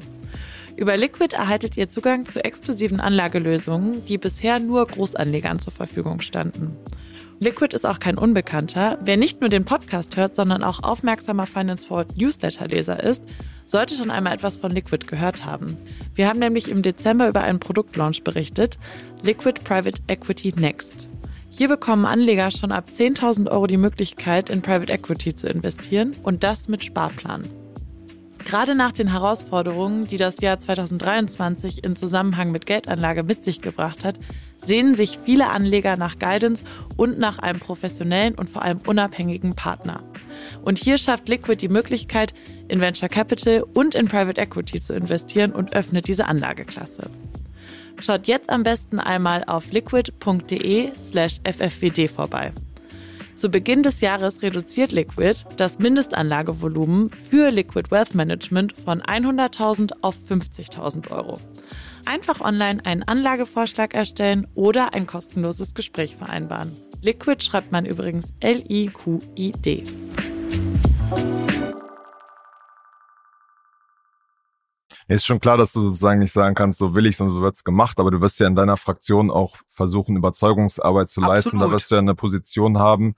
[0.77, 6.77] Über Liquid erhaltet ihr Zugang zu exklusiven Anlagelösungen, die bisher nur Großanlegern zur Verfügung standen.
[7.43, 8.99] Liquid ist auch kein Unbekannter.
[9.03, 13.21] Wer nicht nur den Podcast hört, sondern auch aufmerksamer Finance Forward Newsletter-Leser ist,
[13.67, 15.77] sollte schon einmal etwas von Liquid gehört haben.
[16.15, 18.79] Wir haben nämlich im Dezember über einen Produktlaunch berichtet,
[19.23, 21.11] Liquid Private Equity Next.
[21.51, 26.45] Hier bekommen Anleger schon ab 10.000 Euro die Möglichkeit, in Private Equity zu investieren und
[26.45, 27.43] das mit Sparplan.
[28.45, 34.05] Gerade nach den Herausforderungen, die das Jahr 2023 in Zusammenhang mit Geldanlage mit sich gebracht
[34.05, 34.19] hat,
[34.65, 36.65] sehnen sich viele Anleger nach Guidance
[36.97, 40.03] und nach einem professionellen und vor allem unabhängigen Partner.
[40.63, 42.35] Und hier schafft Liquid die Möglichkeit,
[42.69, 47.11] in Venture Capital und in Private Equity zu investieren und öffnet diese Anlageklasse.
[47.99, 52.53] Schaut jetzt am besten einmal auf liquid.de slash ffwd vorbei.
[53.37, 60.17] Zu Beginn des Jahres reduziert Liquid das Mindestanlagevolumen für Liquid Wealth Management von 100.000 auf
[60.29, 61.41] 50.000 Euro.
[62.05, 66.77] Einfach online einen Anlagevorschlag erstellen oder ein kostenloses Gespräch vereinbaren.
[67.01, 69.85] Liquid schreibt man übrigens L-I-Q-I-D.
[75.09, 77.65] Ist schon klar, dass du sozusagen nicht sagen kannst, so will ich, sondern so wird's
[77.65, 81.37] gemacht, aber du wirst ja in deiner Fraktion auch versuchen, Überzeugungsarbeit zu Absolut.
[81.37, 81.59] leisten.
[81.59, 83.15] Da wirst du ja eine Position haben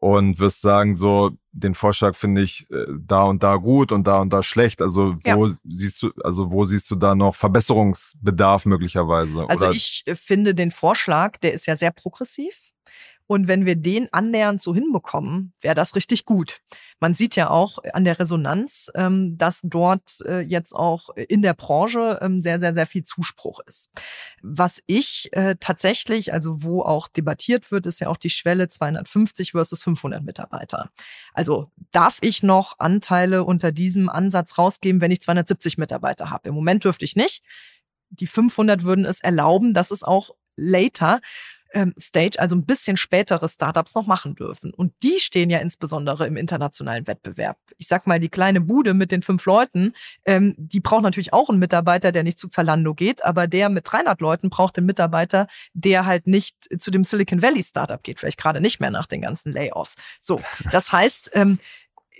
[0.00, 4.18] und wirst sagen, so, den Vorschlag finde ich äh, da und da gut und da
[4.18, 4.82] und da schlecht.
[4.82, 5.54] Also wo ja.
[5.64, 9.48] siehst du, also wo siehst du da noch Verbesserungsbedarf möglicherweise?
[9.48, 9.74] Also Oder?
[9.74, 12.72] ich äh, finde den Vorschlag, der ist ja sehr progressiv.
[13.28, 16.60] Und wenn wir den annähernd so hinbekommen, wäre das richtig gut.
[17.00, 21.54] Man sieht ja auch an der Resonanz, ähm, dass dort äh, jetzt auch in der
[21.54, 23.90] Branche ähm, sehr, sehr, sehr viel Zuspruch ist.
[24.42, 29.52] Was ich äh, tatsächlich, also wo auch debattiert wird, ist ja auch die Schwelle 250
[29.52, 30.90] versus 500 Mitarbeiter.
[31.34, 36.48] Also darf ich noch Anteile unter diesem Ansatz rausgeben, wenn ich 270 Mitarbeiter habe?
[36.48, 37.42] Im Moment dürfte ich nicht.
[38.10, 41.20] Die 500 würden es erlauben, dass es auch later
[41.72, 44.72] ähm, Stage, also ein bisschen spätere Startups noch machen dürfen.
[44.72, 47.58] Und die stehen ja insbesondere im internationalen Wettbewerb.
[47.78, 51.48] Ich sag mal, die kleine Bude mit den fünf Leuten, ähm, die braucht natürlich auch
[51.48, 55.46] einen Mitarbeiter, der nicht zu Zalando geht, aber der mit 300 Leuten braucht einen Mitarbeiter,
[55.74, 59.22] der halt nicht zu dem Silicon Valley Startup geht, vielleicht gerade nicht mehr nach den
[59.22, 59.96] ganzen Layoffs.
[60.20, 61.58] So, das heißt, ähm,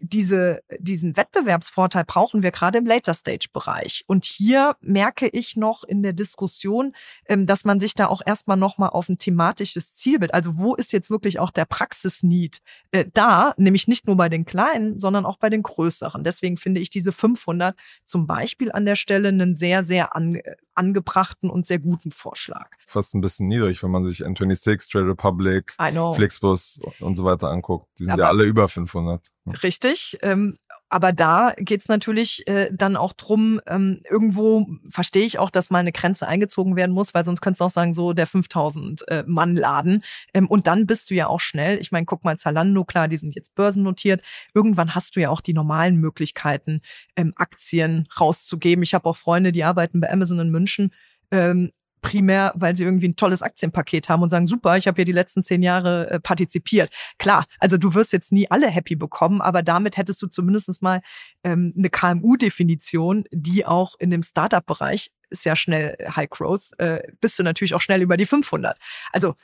[0.01, 4.05] diese, diesen Wettbewerbsvorteil brauchen wir gerade im Later-Stage-Bereich.
[4.07, 6.95] Und hier merke ich noch in der Diskussion,
[7.27, 10.93] ähm, dass man sich da auch erstmal nochmal auf ein thematisches Zielbild, also wo ist
[10.93, 12.61] jetzt wirklich auch der Praxisneed
[12.93, 16.25] äh, da, nämlich nicht nur bei den Kleinen, sondern auch bei den Größeren.
[16.25, 20.41] Deswegen finde ich diese 500 zum Beispiel an der Stelle einen sehr, sehr an,
[20.77, 22.71] angebrachten und sehr guten Vorschlag.
[22.87, 25.75] Fast ein bisschen niedrig, wenn man sich N26, Trade Republic,
[26.15, 27.89] Flixbus und so weiter anguckt.
[27.99, 29.33] Die sind Aber ja alle über 500.
[29.63, 30.19] Richtig.
[30.23, 35.71] Ähm, aber da geht's natürlich äh, dann auch drum, ähm, irgendwo verstehe ich auch, dass
[35.71, 39.09] mal eine Grenze eingezogen werden muss, weil sonst könntest du auch sagen, so der 5000
[39.09, 40.05] äh, Mann Laden.
[40.33, 41.81] Ähm, und dann bist du ja auch schnell.
[41.81, 44.23] Ich meine, guck mal, Zalando, klar, die sind jetzt börsennotiert.
[44.55, 46.81] Irgendwann hast du ja auch die normalen Möglichkeiten,
[47.17, 48.83] ähm, Aktien rauszugeben.
[48.85, 50.93] Ich habe auch Freunde, die arbeiten bei Amazon in München.
[51.33, 51.73] Ähm,
[52.07, 55.13] primär, weil sie irgendwie ein tolles Aktienpaket haben und sagen, super, ich habe hier die
[55.13, 56.91] letzten zehn Jahre äh, partizipiert.
[57.19, 61.03] Klar, also du wirst jetzt nie alle happy bekommen, aber damit hättest du zumindest mal
[61.45, 67.39] ähm, eine KMU-Definition, die auch in dem Startup-Bereich ist ja schnell High Growth, äh, bist
[67.39, 68.79] du natürlich auch schnell über die 500.
[69.13, 69.35] Also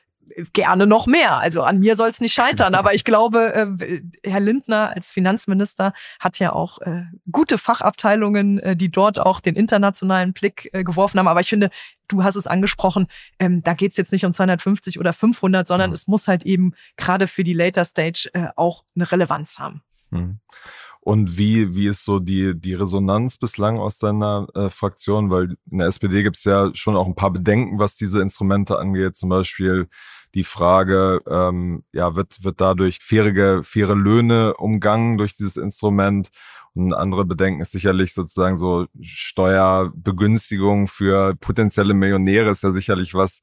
[0.53, 1.39] gerne noch mehr.
[1.39, 2.75] Also an mir soll es nicht scheitern.
[2.75, 8.77] Aber ich glaube, äh, Herr Lindner als Finanzminister hat ja auch äh, gute Fachabteilungen, äh,
[8.77, 11.29] die dort auch den internationalen Blick äh, geworfen haben.
[11.29, 11.71] Aber ich finde,
[12.09, 13.07] du hast es angesprochen,
[13.39, 15.95] ähm, da geht es jetzt nicht um 250 oder 500, sondern mhm.
[15.95, 19.83] es muss halt eben gerade für die Later Stage äh, auch eine Relevanz haben.
[20.11, 20.39] Mhm.
[21.05, 25.31] Und wie, wie ist so die, die Resonanz bislang aus deiner äh, Fraktion?
[25.31, 28.79] Weil in der SPD gibt es ja schon auch ein paar Bedenken, was diese Instrumente
[28.79, 29.17] angeht.
[29.17, 29.88] Zum Beispiel
[30.35, 36.31] die Frage, ähm, ja, wird, wird dadurch faire, faire Löhne umgangen durch dieses Instrument?
[36.75, 43.41] Und andere Bedenken ist sicherlich sozusagen so Steuerbegünstigung für potenzielle Millionäre ist ja sicherlich was,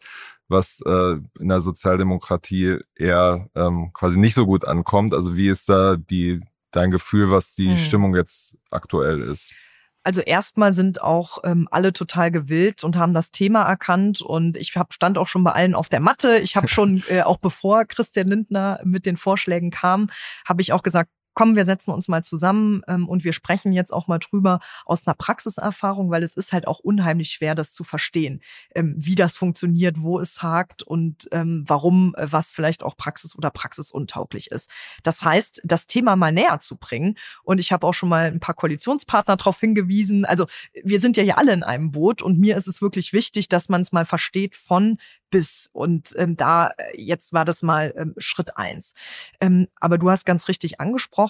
[0.47, 5.13] was äh, in der Sozialdemokratie eher ähm, quasi nicht so gut ankommt.
[5.13, 6.39] Also wie ist da die,
[6.71, 7.77] dein Gefühl, was die hm.
[7.77, 9.55] Stimmung jetzt aktuell ist?
[10.03, 14.75] Also erstmal sind auch ähm, alle total gewillt und haben das Thema erkannt und ich
[14.75, 16.39] hab, stand auch schon bei allen auf der Matte.
[16.39, 20.09] Ich habe schon äh, auch bevor Christian Lindner mit den Vorschlägen kam,
[20.45, 23.93] habe ich auch gesagt, komm, wir setzen uns mal zusammen ähm, und wir sprechen jetzt
[23.93, 27.85] auch mal drüber aus einer Praxiserfahrung, weil es ist halt auch unheimlich schwer, das zu
[27.85, 28.41] verstehen,
[28.75, 33.37] ähm, wie das funktioniert, wo es hakt und ähm, warum äh, was vielleicht auch praxis-
[33.37, 34.69] oder praxisuntauglich ist.
[35.01, 37.17] Das heißt, das Thema mal näher zu bringen.
[37.43, 40.25] Und ich habe auch schon mal ein paar Koalitionspartner darauf hingewiesen.
[40.25, 40.45] Also
[40.83, 43.69] wir sind ja hier alle in einem Boot und mir ist es wirklich wichtig, dass
[43.69, 44.97] man es mal versteht von
[45.29, 45.69] bis.
[45.73, 48.93] Und ähm, da, äh, jetzt war das mal ähm, Schritt eins.
[49.39, 51.28] Ähm, aber du hast ganz richtig angesprochen,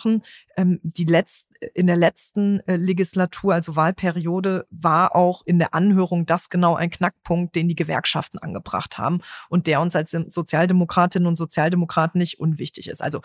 [0.57, 6.25] ähm, die letzt, in der letzten äh, Legislatur, also Wahlperiode, war auch in der Anhörung
[6.25, 11.37] das genau ein Knackpunkt, den die Gewerkschaften angebracht haben und der uns als Sozialdemokratinnen und
[11.37, 13.01] Sozialdemokraten nicht unwichtig ist.
[13.01, 13.21] Also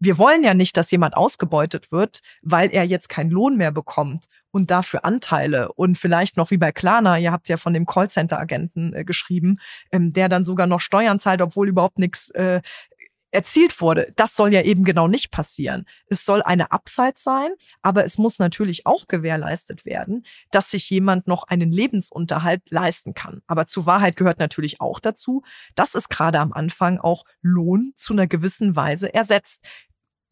[0.00, 4.26] wir wollen ja nicht, dass jemand ausgebeutet wird, weil er jetzt keinen Lohn mehr bekommt
[4.50, 8.94] und dafür Anteile und vielleicht noch wie bei Klarna, ihr habt ja von dem Callcenter-Agenten
[8.94, 9.58] äh, geschrieben,
[9.92, 12.62] ähm, der dann sogar noch Steuern zahlt, obwohl überhaupt nichts äh,
[13.30, 14.12] erzielt wurde.
[14.16, 15.84] Das soll ja eben genau nicht passieren.
[16.08, 17.50] Es soll eine Upside sein,
[17.82, 23.42] aber es muss natürlich auch gewährleistet werden, dass sich jemand noch einen Lebensunterhalt leisten kann.
[23.46, 25.42] Aber zur Wahrheit gehört natürlich auch dazu,
[25.74, 29.62] dass es gerade am Anfang auch Lohn zu einer gewissen Weise ersetzt.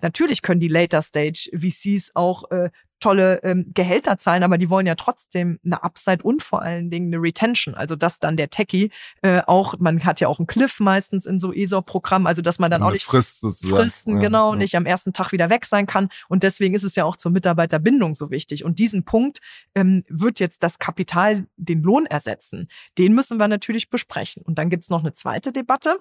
[0.03, 2.71] Natürlich können die Later Stage VCs auch äh,
[3.07, 7.15] tolle ähm, Gehälter zahlen, aber die wollen ja trotzdem eine Upside und vor allen Dingen
[7.15, 7.77] eine Retention.
[7.77, 8.91] Also dass dann der Techie
[9.23, 12.69] äh, auch, man hat ja auch einen Cliff meistens in so ESOP-Programmen, also dass man
[12.69, 14.59] dann auch nicht Frist fristen, ja, genau, ja.
[14.59, 16.09] nicht am ersten Tag wieder weg sein kann.
[16.29, 18.65] Und deswegen ist es ja auch zur Mitarbeiterbindung so wichtig.
[18.65, 19.39] Und diesen Punkt
[19.77, 22.67] ähm, wird jetzt das Kapital den Lohn ersetzen.
[22.99, 24.43] Den müssen wir natürlich besprechen.
[24.43, 26.01] Und dann gibt's noch eine zweite Debatte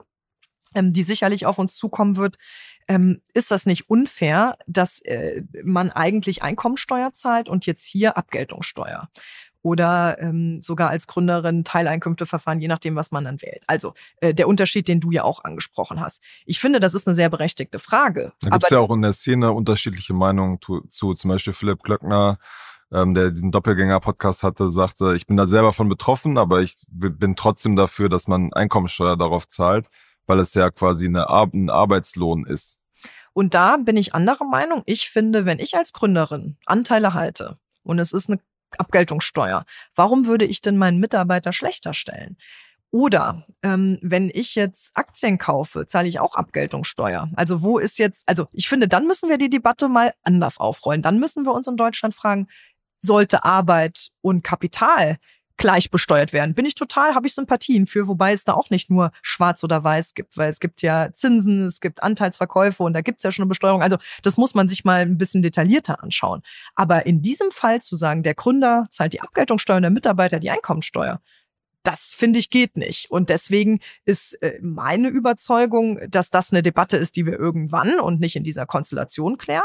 [0.82, 2.38] die sicherlich auf uns zukommen wird,
[2.88, 9.10] ähm, ist das nicht unfair, dass äh, man eigentlich Einkommensteuer zahlt und jetzt hier Abgeltungssteuer?
[9.62, 13.64] Oder ähm, sogar als Gründerin Teileinkünfteverfahren, je nachdem, was man dann wählt.
[13.66, 16.22] Also äh, der Unterschied, den du ja auch angesprochen hast.
[16.46, 18.34] Ich finde, das ist eine sehr berechtigte Frage.
[18.42, 21.82] Da gibt es ja auch in der Szene unterschiedliche Meinungen zu, zu zum Beispiel Philipp
[21.82, 22.38] Glöckner,
[22.92, 27.36] ähm, der diesen Doppelgänger-Podcast hatte, sagte, ich bin da selber von betroffen, aber ich bin
[27.36, 29.88] trotzdem dafür, dass man Einkommensteuer darauf zahlt
[30.28, 32.82] weil es ja quasi eine Ar ein Arbeitslohn ist.
[33.34, 34.84] Und da bin ich anderer Meinung.
[34.86, 38.40] Ich finde, wenn ich als Gründerin Anteile halte und es ist eine
[38.78, 42.38] Abgeltungssteuer, warum würde ich denn meinen Mitarbeiter schlechter stellen?
[42.92, 47.30] Oder ähm, wenn ich jetzt Aktien kaufe, zahle ich auch Abgeltungssteuer.
[47.36, 51.02] Also wo ist jetzt, also ich finde, dann müssen wir die Debatte mal anders aufrollen.
[51.02, 52.48] Dann müssen wir uns in Deutschland fragen,
[53.00, 55.18] sollte Arbeit und Kapital
[55.58, 56.54] gleich besteuert werden.
[56.54, 59.84] Bin ich total, habe ich Sympathien für, wobei es da auch nicht nur schwarz oder
[59.84, 63.32] weiß gibt, weil es gibt ja Zinsen, es gibt Anteilsverkäufe und da gibt es ja
[63.32, 63.82] schon eine Besteuerung.
[63.82, 66.41] Also das muss man sich mal ein bisschen detaillierter anschauen.
[66.76, 70.52] Aber in diesem Fall zu sagen, der Gründer zahlt die Abgeltungssteuer und der Mitarbeiter die
[70.52, 71.22] Einkommensteuer,
[71.86, 73.12] das finde ich geht nicht.
[73.12, 78.19] Und deswegen ist äh, meine Überzeugung, dass das eine Debatte ist, die wir irgendwann und
[78.19, 79.63] nicht in dieser Konstellation klären.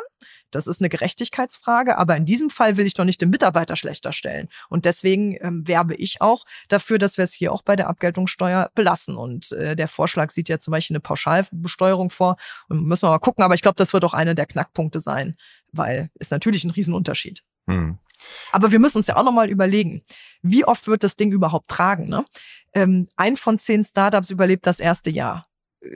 [0.50, 4.12] Das ist eine Gerechtigkeitsfrage, aber in diesem Fall will ich doch nicht den Mitarbeiter schlechter
[4.12, 4.48] stellen.
[4.68, 8.70] Und deswegen ähm, werbe ich auch dafür, dass wir es hier auch bei der Abgeltungssteuer
[8.74, 9.16] belassen.
[9.16, 12.37] Und äh, der Vorschlag sieht ja zum Beispiel eine Pauschalbesteuerung vor.
[12.68, 15.37] Und müssen wir mal gucken, aber ich glaube, das wird auch einer der Knackpunkte sein,
[15.72, 17.42] weil ist natürlich ein Riesenunterschied.
[17.66, 17.98] Hm.
[18.52, 20.02] Aber wir müssen uns ja auch nochmal überlegen,
[20.42, 22.09] wie oft wird das Ding überhaupt tragen?
[22.09, 22.24] Ne?
[22.74, 25.46] Ähm, ein von zehn Startups überlebt das erste Jahr.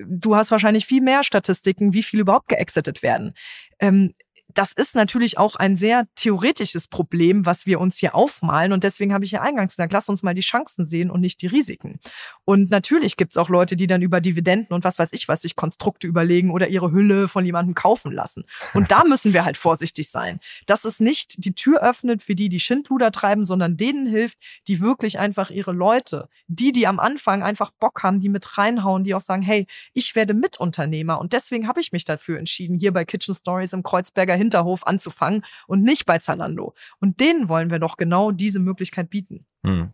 [0.07, 3.35] Du hast wahrscheinlich viel mehr Statistiken, wie viel überhaupt geexitet werden.
[3.79, 4.15] Ähm,
[4.55, 8.73] das ist natürlich auch ein sehr theoretisches Problem, was wir uns hier aufmalen.
[8.73, 11.43] Und deswegen habe ich ja eingangs gesagt, lass uns mal die Chancen sehen und nicht
[11.43, 11.99] die Risiken.
[12.45, 15.43] Und natürlich gibt es auch Leute, die dann über Dividenden und was weiß ich was
[15.43, 18.45] sich Konstrukte überlegen oder ihre Hülle von jemandem kaufen lassen.
[18.75, 22.49] Und da müssen wir halt vorsichtig sein, dass es nicht die Tür öffnet für die,
[22.49, 24.39] die Schindluder treiben, sondern denen hilft,
[24.69, 29.05] die wirklich einfach ihre Leute, die, die am Anfang einfach Bock haben, die mit reinhauen,
[29.05, 31.19] die auch sagen, hey, ich werde Mitunternehmer.
[31.19, 35.43] Und deswegen habe ich mich dafür entschieden, hier bei Kitchen Stories im Kreuzberger Hinterhof anzufangen
[35.67, 36.75] und nicht bei Zalando.
[37.01, 39.47] Und denen wollen wir doch genau diese Möglichkeit bieten.
[39.65, 39.93] Hm.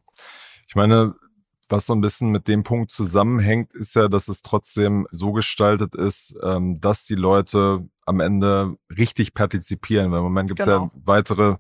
[0.67, 1.15] Ich meine,
[1.69, 5.95] was so ein bisschen mit dem Punkt zusammenhängt, ist ja, dass es trotzdem so gestaltet
[5.95, 10.11] ist, ähm, dass die Leute am Ende richtig partizipieren.
[10.11, 10.85] Weil im Moment gibt es genau.
[10.85, 11.57] ja weitere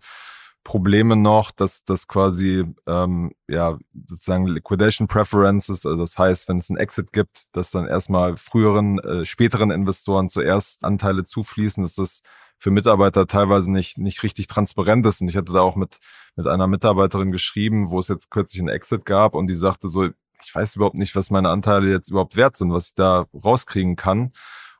[0.64, 6.68] Probleme noch, dass das quasi ähm, ja sozusagen Liquidation Preferences, also das heißt, wenn es
[6.70, 12.22] einen Exit gibt, dass dann erstmal früheren, äh, späteren Investoren zuerst Anteile zufließen, dass das
[12.60, 15.22] für Mitarbeiter teilweise nicht, nicht richtig transparent ist.
[15.22, 15.98] Und ich hatte da auch mit,
[16.36, 20.04] mit einer Mitarbeiterin geschrieben, wo es jetzt kürzlich einen Exit gab und die sagte so,
[20.44, 23.96] ich weiß überhaupt nicht, was meine Anteile jetzt überhaupt wert sind, was ich da rauskriegen
[23.96, 24.32] kann.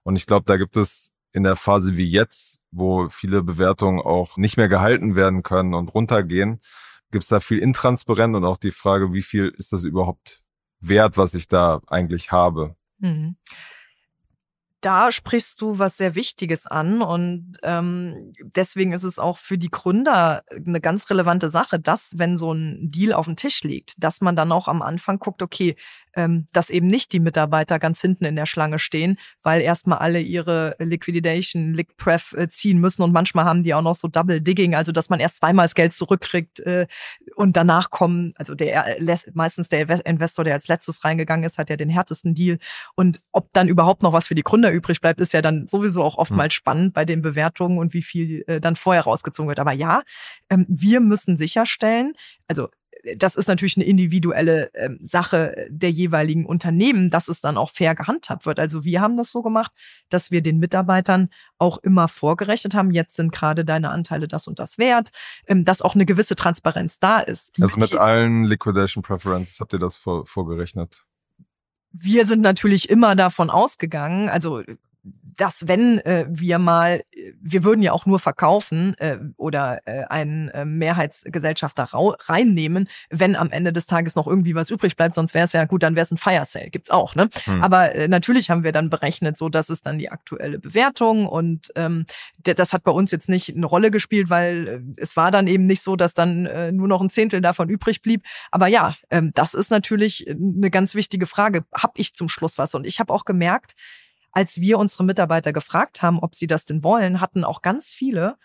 [0.03, 4.37] Und ich glaube, da gibt es in der Phase wie jetzt, wo viele Bewertungen auch
[4.37, 6.61] nicht mehr gehalten werden können und runtergehen,
[7.11, 10.43] gibt es da viel intransparent und auch die Frage, wie viel ist das überhaupt
[10.81, 12.77] wert, was ich da eigentlich habe.
[12.99, 13.37] Mhm
[14.81, 19.71] da sprichst du was sehr Wichtiges an und ähm, deswegen ist es auch für die
[19.71, 24.21] Gründer eine ganz relevante Sache, dass wenn so ein Deal auf dem Tisch liegt, dass
[24.21, 25.77] man dann auch am Anfang guckt, okay,
[26.17, 30.21] ähm, dass eben nicht die Mitarbeiter ganz hinten in der Schlange stehen, weil erstmal alle
[30.21, 34.75] ihre Liquidation, Liqupref äh, ziehen müssen und manchmal haben die auch noch so Double Digging,
[34.75, 36.87] also dass man erst zweimal das Geld zurückkriegt äh,
[37.37, 38.97] und danach kommen, also der
[39.35, 42.59] meistens der Investor, der als letztes reingegangen ist, hat ja den härtesten Deal
[42.97, 46.03] und ob dann überhaupt noch was für die Gründer übrig bleibt, ist ja dann sowieso
[46.03, 46.57] auch oftmals mhm.
[46.57, 49.61] spannend bei den Bewertungen und wie viel äh, dann vorher rausgezogen wird.
[49.61, 50.03] Aber ja,
[50.49, 52.15] ähm, wir müssen sicherstellen,
[52.49, 52.69] also
[53.17, 57.95] das ist natürlich eine individuelle äh, Sache der jeweiligen Unternehmen, dass es dann auch fair
[57.95, 58.59] gehandhabt wird.
[58.59, 59.73] Also wir haben das so gemacht,
[60.09, 64.59] dass wir den Mitarbeitern auch immer vorgerechnet haben, jetzt sind gerade deine Anteile das und
[64.59, 65.11] das wert,
[65.47, 67.61] ähm, dass auch eine gewisse Transparenz da ist.
[67.61, 71.05] Also mit allen Liquidation Preferences habt ihr das vor, vorgerechnet?
[71.93, 74.63] Wir sind natürlich immer davon ausgegangen, also
[75.03, 77.03] dass wenn äh, wir mal,
[77.41, 83.51] wir würden ja auch nur verkaufen äh, oder äh, einen äh, Mehrheitsgesellschafter reinnehmen, wenn am
[83.51, 86.05] Ende des Tages noch irgendwie was übrig bleibt, sonst wäre es ja gut, dann wäre
[86.05, 87.31] es ein Fire Sale, gibt's auch, ne?
[87.45, 87.63] Hm.
[87.63, 91.73] Aber äh, natürlich haben wir dann berechnet, so dass es dann die aktuelle Bewertung und
[91.75, 92.05] ähm,
[92.43, 95.65] das hat bei uns jetzt nicht eine Rolle gespielt, weil äh, es war dann eben
[95.65, 98.25] nicht so, dass dann äh, nur noch ein Zehntel davon übrig blieb.
[98.51, 101.65] Aber ja, ähm, das ist natürlich eine ganz wichtige Frage.
[101.73, 102.75] Hab ich zum Schluss was?
[102.75, 103.75] Und ich habe auch gemerkt,
[104.33, 108.37] als wir unsere Mitarbeiter gefragt haben, ob sie das denn wollen, hatten auch ganz viele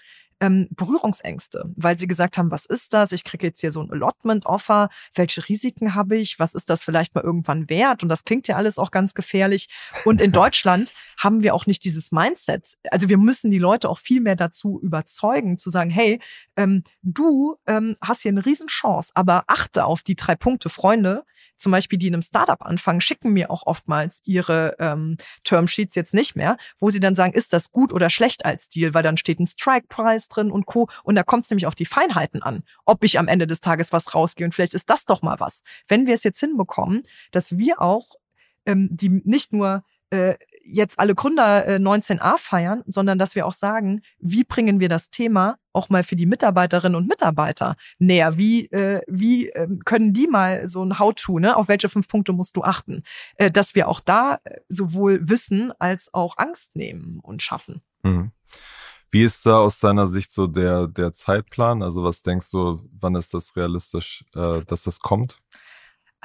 [0.42, 3.12] ähm, Berührungsängste, weil sie gesagt haben, was ist das?
[3.12, 4.90] Ich kriege jetzt hier so ein Allotment-Offer.
[5.14, 6.40] Welche Risiken habe ich?
[6.40, 8.04] Was ist das vielleicht mal irgendwann wert?
[8.04, 9.70] Und das klingt ja alles auch ganz gefährlich.
[10.04, 12.78] Und in Deutschland haben wir auch nicht dieses Mindset.
[12.92, 16.20] Also wir müssen die Leute auch viel mehr dazu überzeugen, zu sagen, hey,
[16.58, 21.24] ähm, du ähm, hast hier eine Riesenchance, aber achte auf die drei Punkte, Freunde
[21.58, 26.14] zum Beispiel, die in einem Startup anfangen, schicken mir auch oftmals ihre ähm, Termsheets jetzt
[26.14, 29.18] nicht mehr, wo sie dann sagen, ist das gut oder schlecht als Deal, weil dann
[29.18, 30.88] steht ein Strike-Price drin und Co.
[31.04, 33.92] Und da kommt es nämlich auf die Feinheiten an, ob ich am Ende des Tages
[33.92, 34.46] was rausgehe.
[34.46, 35.62] Und vielleicht ist das doch mal was.
[35.88, 38.16] Wenn wir es jetzt hinbekommen, dass wir auch
[38.66, 43.54] ähm, die nicht nur äh, jetzt alle Gründer äh, 19a feiern, sondern dass wir auch
[43.54, 48.38] sagen, wie bringen wir das Thema auch mal für die Mitarbeiterinnen und Mitarbeiter näher?
[48.38, 51.56] Wie, äh, wie äh, können die mal so ein How-to, ne?
[51.56, 53.04] auf welche fünf Punkte musst du achten?
[53.36, 57.82] Äh, dass wir auch da äh, sowohl Wissen als auch Angst nehmen und schaffen.
[58.04, 58.32] Mhm.
[59.12, 61.84] Wie ist da aus deiner Sicht so der, der Zeitplan?
[61.84, 65.38] Also was denkst du, wann ist das realistisch, äh, dass das kommt?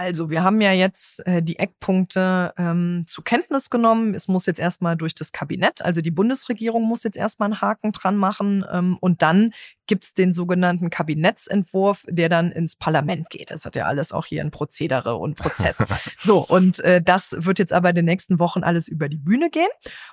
[0.01, 4.15] Also, wir haben ja jetzt äh, die Eckpunkte ähm, zur Kenntnis genommen.
[4.15, 7.93] Es muss jetzt erstmal durch das Kabinett, also die Bundesregierung muss jetzt erstmal einen Haken
[7.93, 9.53] dran machen ähm, und dann
[9.91, 13.51] gibt es den sogenannten Kabinettsentwurf, der dann ins Parlament geht.
[13.51, 15.79] Das hat ja alles auch hier ein Prozedere und Prozess.
[16.23, 19.51] so, und äh, das wird jetzt aber in den nächsten Wochen alles über die Bühne
[19.51, 19.67] gehen.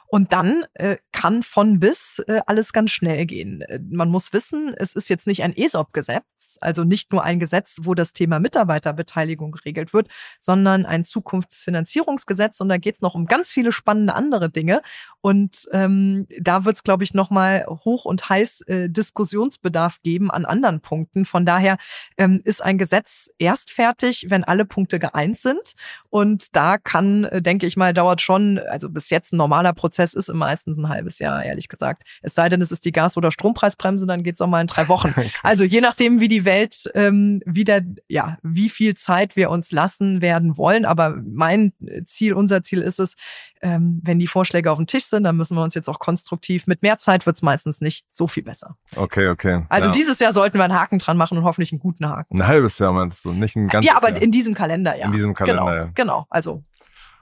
[0.08, 3.62] Und dann äh, kann von bis äh, alles ganz schnell gehen.
[3.62, 7.78] Äh, man muss wissen, es ist jetzt nicht ein ESOP-Gesetz, also nicht nur ein Gesetz,
[7.84, 10.08] wo das Thema Mitarbeiterbeteiligung geregelt wird,
[10.40, 12.62] sondern ein Zukunftsfinanzierungsgesetz.
[12.62, 14.82] Und da geht es noch um ganz viele spannende andere Dinge.
[15.22, 19.67] Und ähm, da wird es, glaube ich, nochmal hoch und heiß äh, Diskussionsbedarf
[20.04, 21.26] geben an anderen Punkten.
[21.26, 21.78] Von daher
[22.18, 25.74] ähm, ist ein Gesetz erst fertig, wenn alle Punkte geeint sind.
[26.10, 30.14] Und da kann, äh, denke ich mal, dauert schon, also bis jetzt ein normaler Prozess
[30.14, 32.04] ist im meistens ein halbes Jahr, ehrlich gesagt.
[32.22, 34.68] Es sei denn, es ist die Gas- oder Strompreisbremse, dann geht es auch mal in
[34.68, 35.14] drei Wochen.
[35.44, 40.22] Also je nachdem, wie die Welt ähm, wieder, ja, wie viel Zeit wir uns lassen
[40.22, 40.86] werden wollen.
[40.86, 41.74] Aber mein
[42.06, 43.16] Ziel, unser Ziel ist es,
[43.62, 46.68] ähm, wenn die Vorschläge auf dem Tisch sind, dann müssen wir uns jetzt auch konstruktiv,
[46.68, 48.78] mit mehr Zeit wird es meistens nicht so viel besser.
[48.96, 49.57] Okay, okay.
[49.70, 49.94] Also ja.
[49.94, 52.42] dieses Jahr sollten wir einen Haken dran machen und hoffentlich einen guten Haken.
[52.42, 54.02] Ein halbes Jahr meinst du, nicht ein ganzes Jahr.
[54.02, 54.24] Ja, aber Jahr.
[54.24, 55.06] in diesem Kalender, ja.
[55.06, 55.90] In diesem Kalender, genau, ja.
[55.94, 56.64] Genau, also.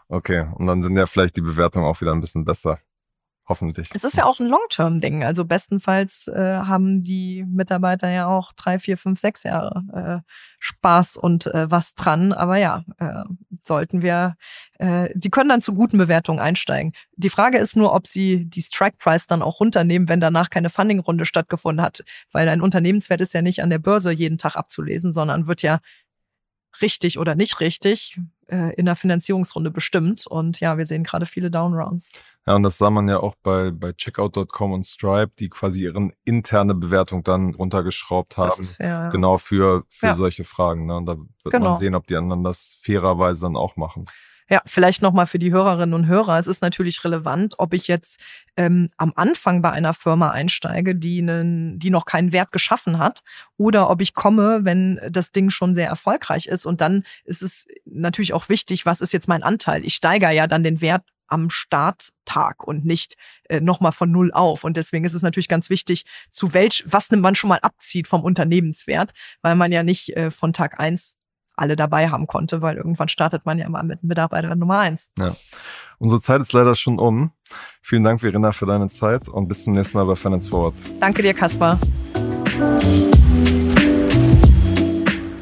[0.08, 2.80] Okay, und dann sind ja vielleicht die Bewertungen auch wieder ein bisschen besser.
[3.48, 3.90] Hoffentlich.
[3.94, 5.24] Es ist ja auch ein Long-Term-Ding.
[5.24, 9.84] Also bestenfalls äh, haben die Mitarbeiter ja auch drei, vier, fünf, sechs Jahre
[10.26, 12.34] äh, Spaß und äh, was dran.
[12.34, 13.24] Aber ja, äh,
[13.62, 14.36] sollten wir,
[14.80, 16.94] äh, die können dann zu guten Bewertungen einsteigen.
[17.18, 21.26] Die Frage ist nur, ob sie die Strike-Price dann auch runternehmen, wenn danach keine Funding-Runde
[21.26, 22.04] stattgefunden hat.
[22.32, 25.82] Weil ein Unternehmenswert ist ja nicht an der Börse jeden Tag abzulesen, sondern wird ja
[26.82, 30.28] richtig oder nicht richtig äh, in der Finanzierungsrunde bestimmt.
[30.28, 32.10] Und ja, wir sehen gerade viele Downrounds.
[32.46, 36.14] Ja, und das sah man ja auch bei, bei Checkout.com und Stripe, die quasi ihren
[36.26, 38.64] interne Bewertung dann runtergeschraubt haben.
[38.64, 39.10] Fair, ja.
[39.10, 40.16] Genau für, für Ja.
[40.16, 40.86] solche Fragen.
[40.86, 40.96] Ne?
[40.98, 41.70] Und da wird Genau.
[41.72, 44.06] man sehen, ob die anderen das fairerweise dann auch machen.
[44.48, 46.38] Ja, vielleicht nochmal für die Hörerinnen und Hörer.
[46.38, 48.20] Es ist natürlich relevant, ob ich jetzt
[48.58, 53.24] ähm, am Anfang bei einer Firma einsteige, die, einen, die noch keinen Wert geschaffen hat,
[53.58, 56.66] oder ob ich komme, wenn das Ding schon sehr erfolgreich ist.
[56.68, 59.84] Und dann ist es natürlich auch wichtig, was ist jetzt mein Anteil?
[59.84, 63.16] Ich steigere ja dann den Wert am Starttag und nicht
[63.50, 64.64] äh, nochmal von null auf.
[64.64, 68.24] Und deswegen ist es natürlich ganz wichtig, zu welch, was man schon mal abzieht vom
[68.24, 71.18] Unternehmenswert, weil man ja nicht äh, von Tag eins
[71.58, 75.12] alle dabei haben konnte, weil irgendwann startet man ja mal mit Mitarbeiter Nummer eins.
[75.98, 77.32] Unsere Zeit ist leider schon um.
[77.82, 80.74] Vielen Dank, Verena, für deine Zeit und bis zum nächsten Mal bei Finance Forward.
[81.00, 81.80] Danke dir, Kaspar.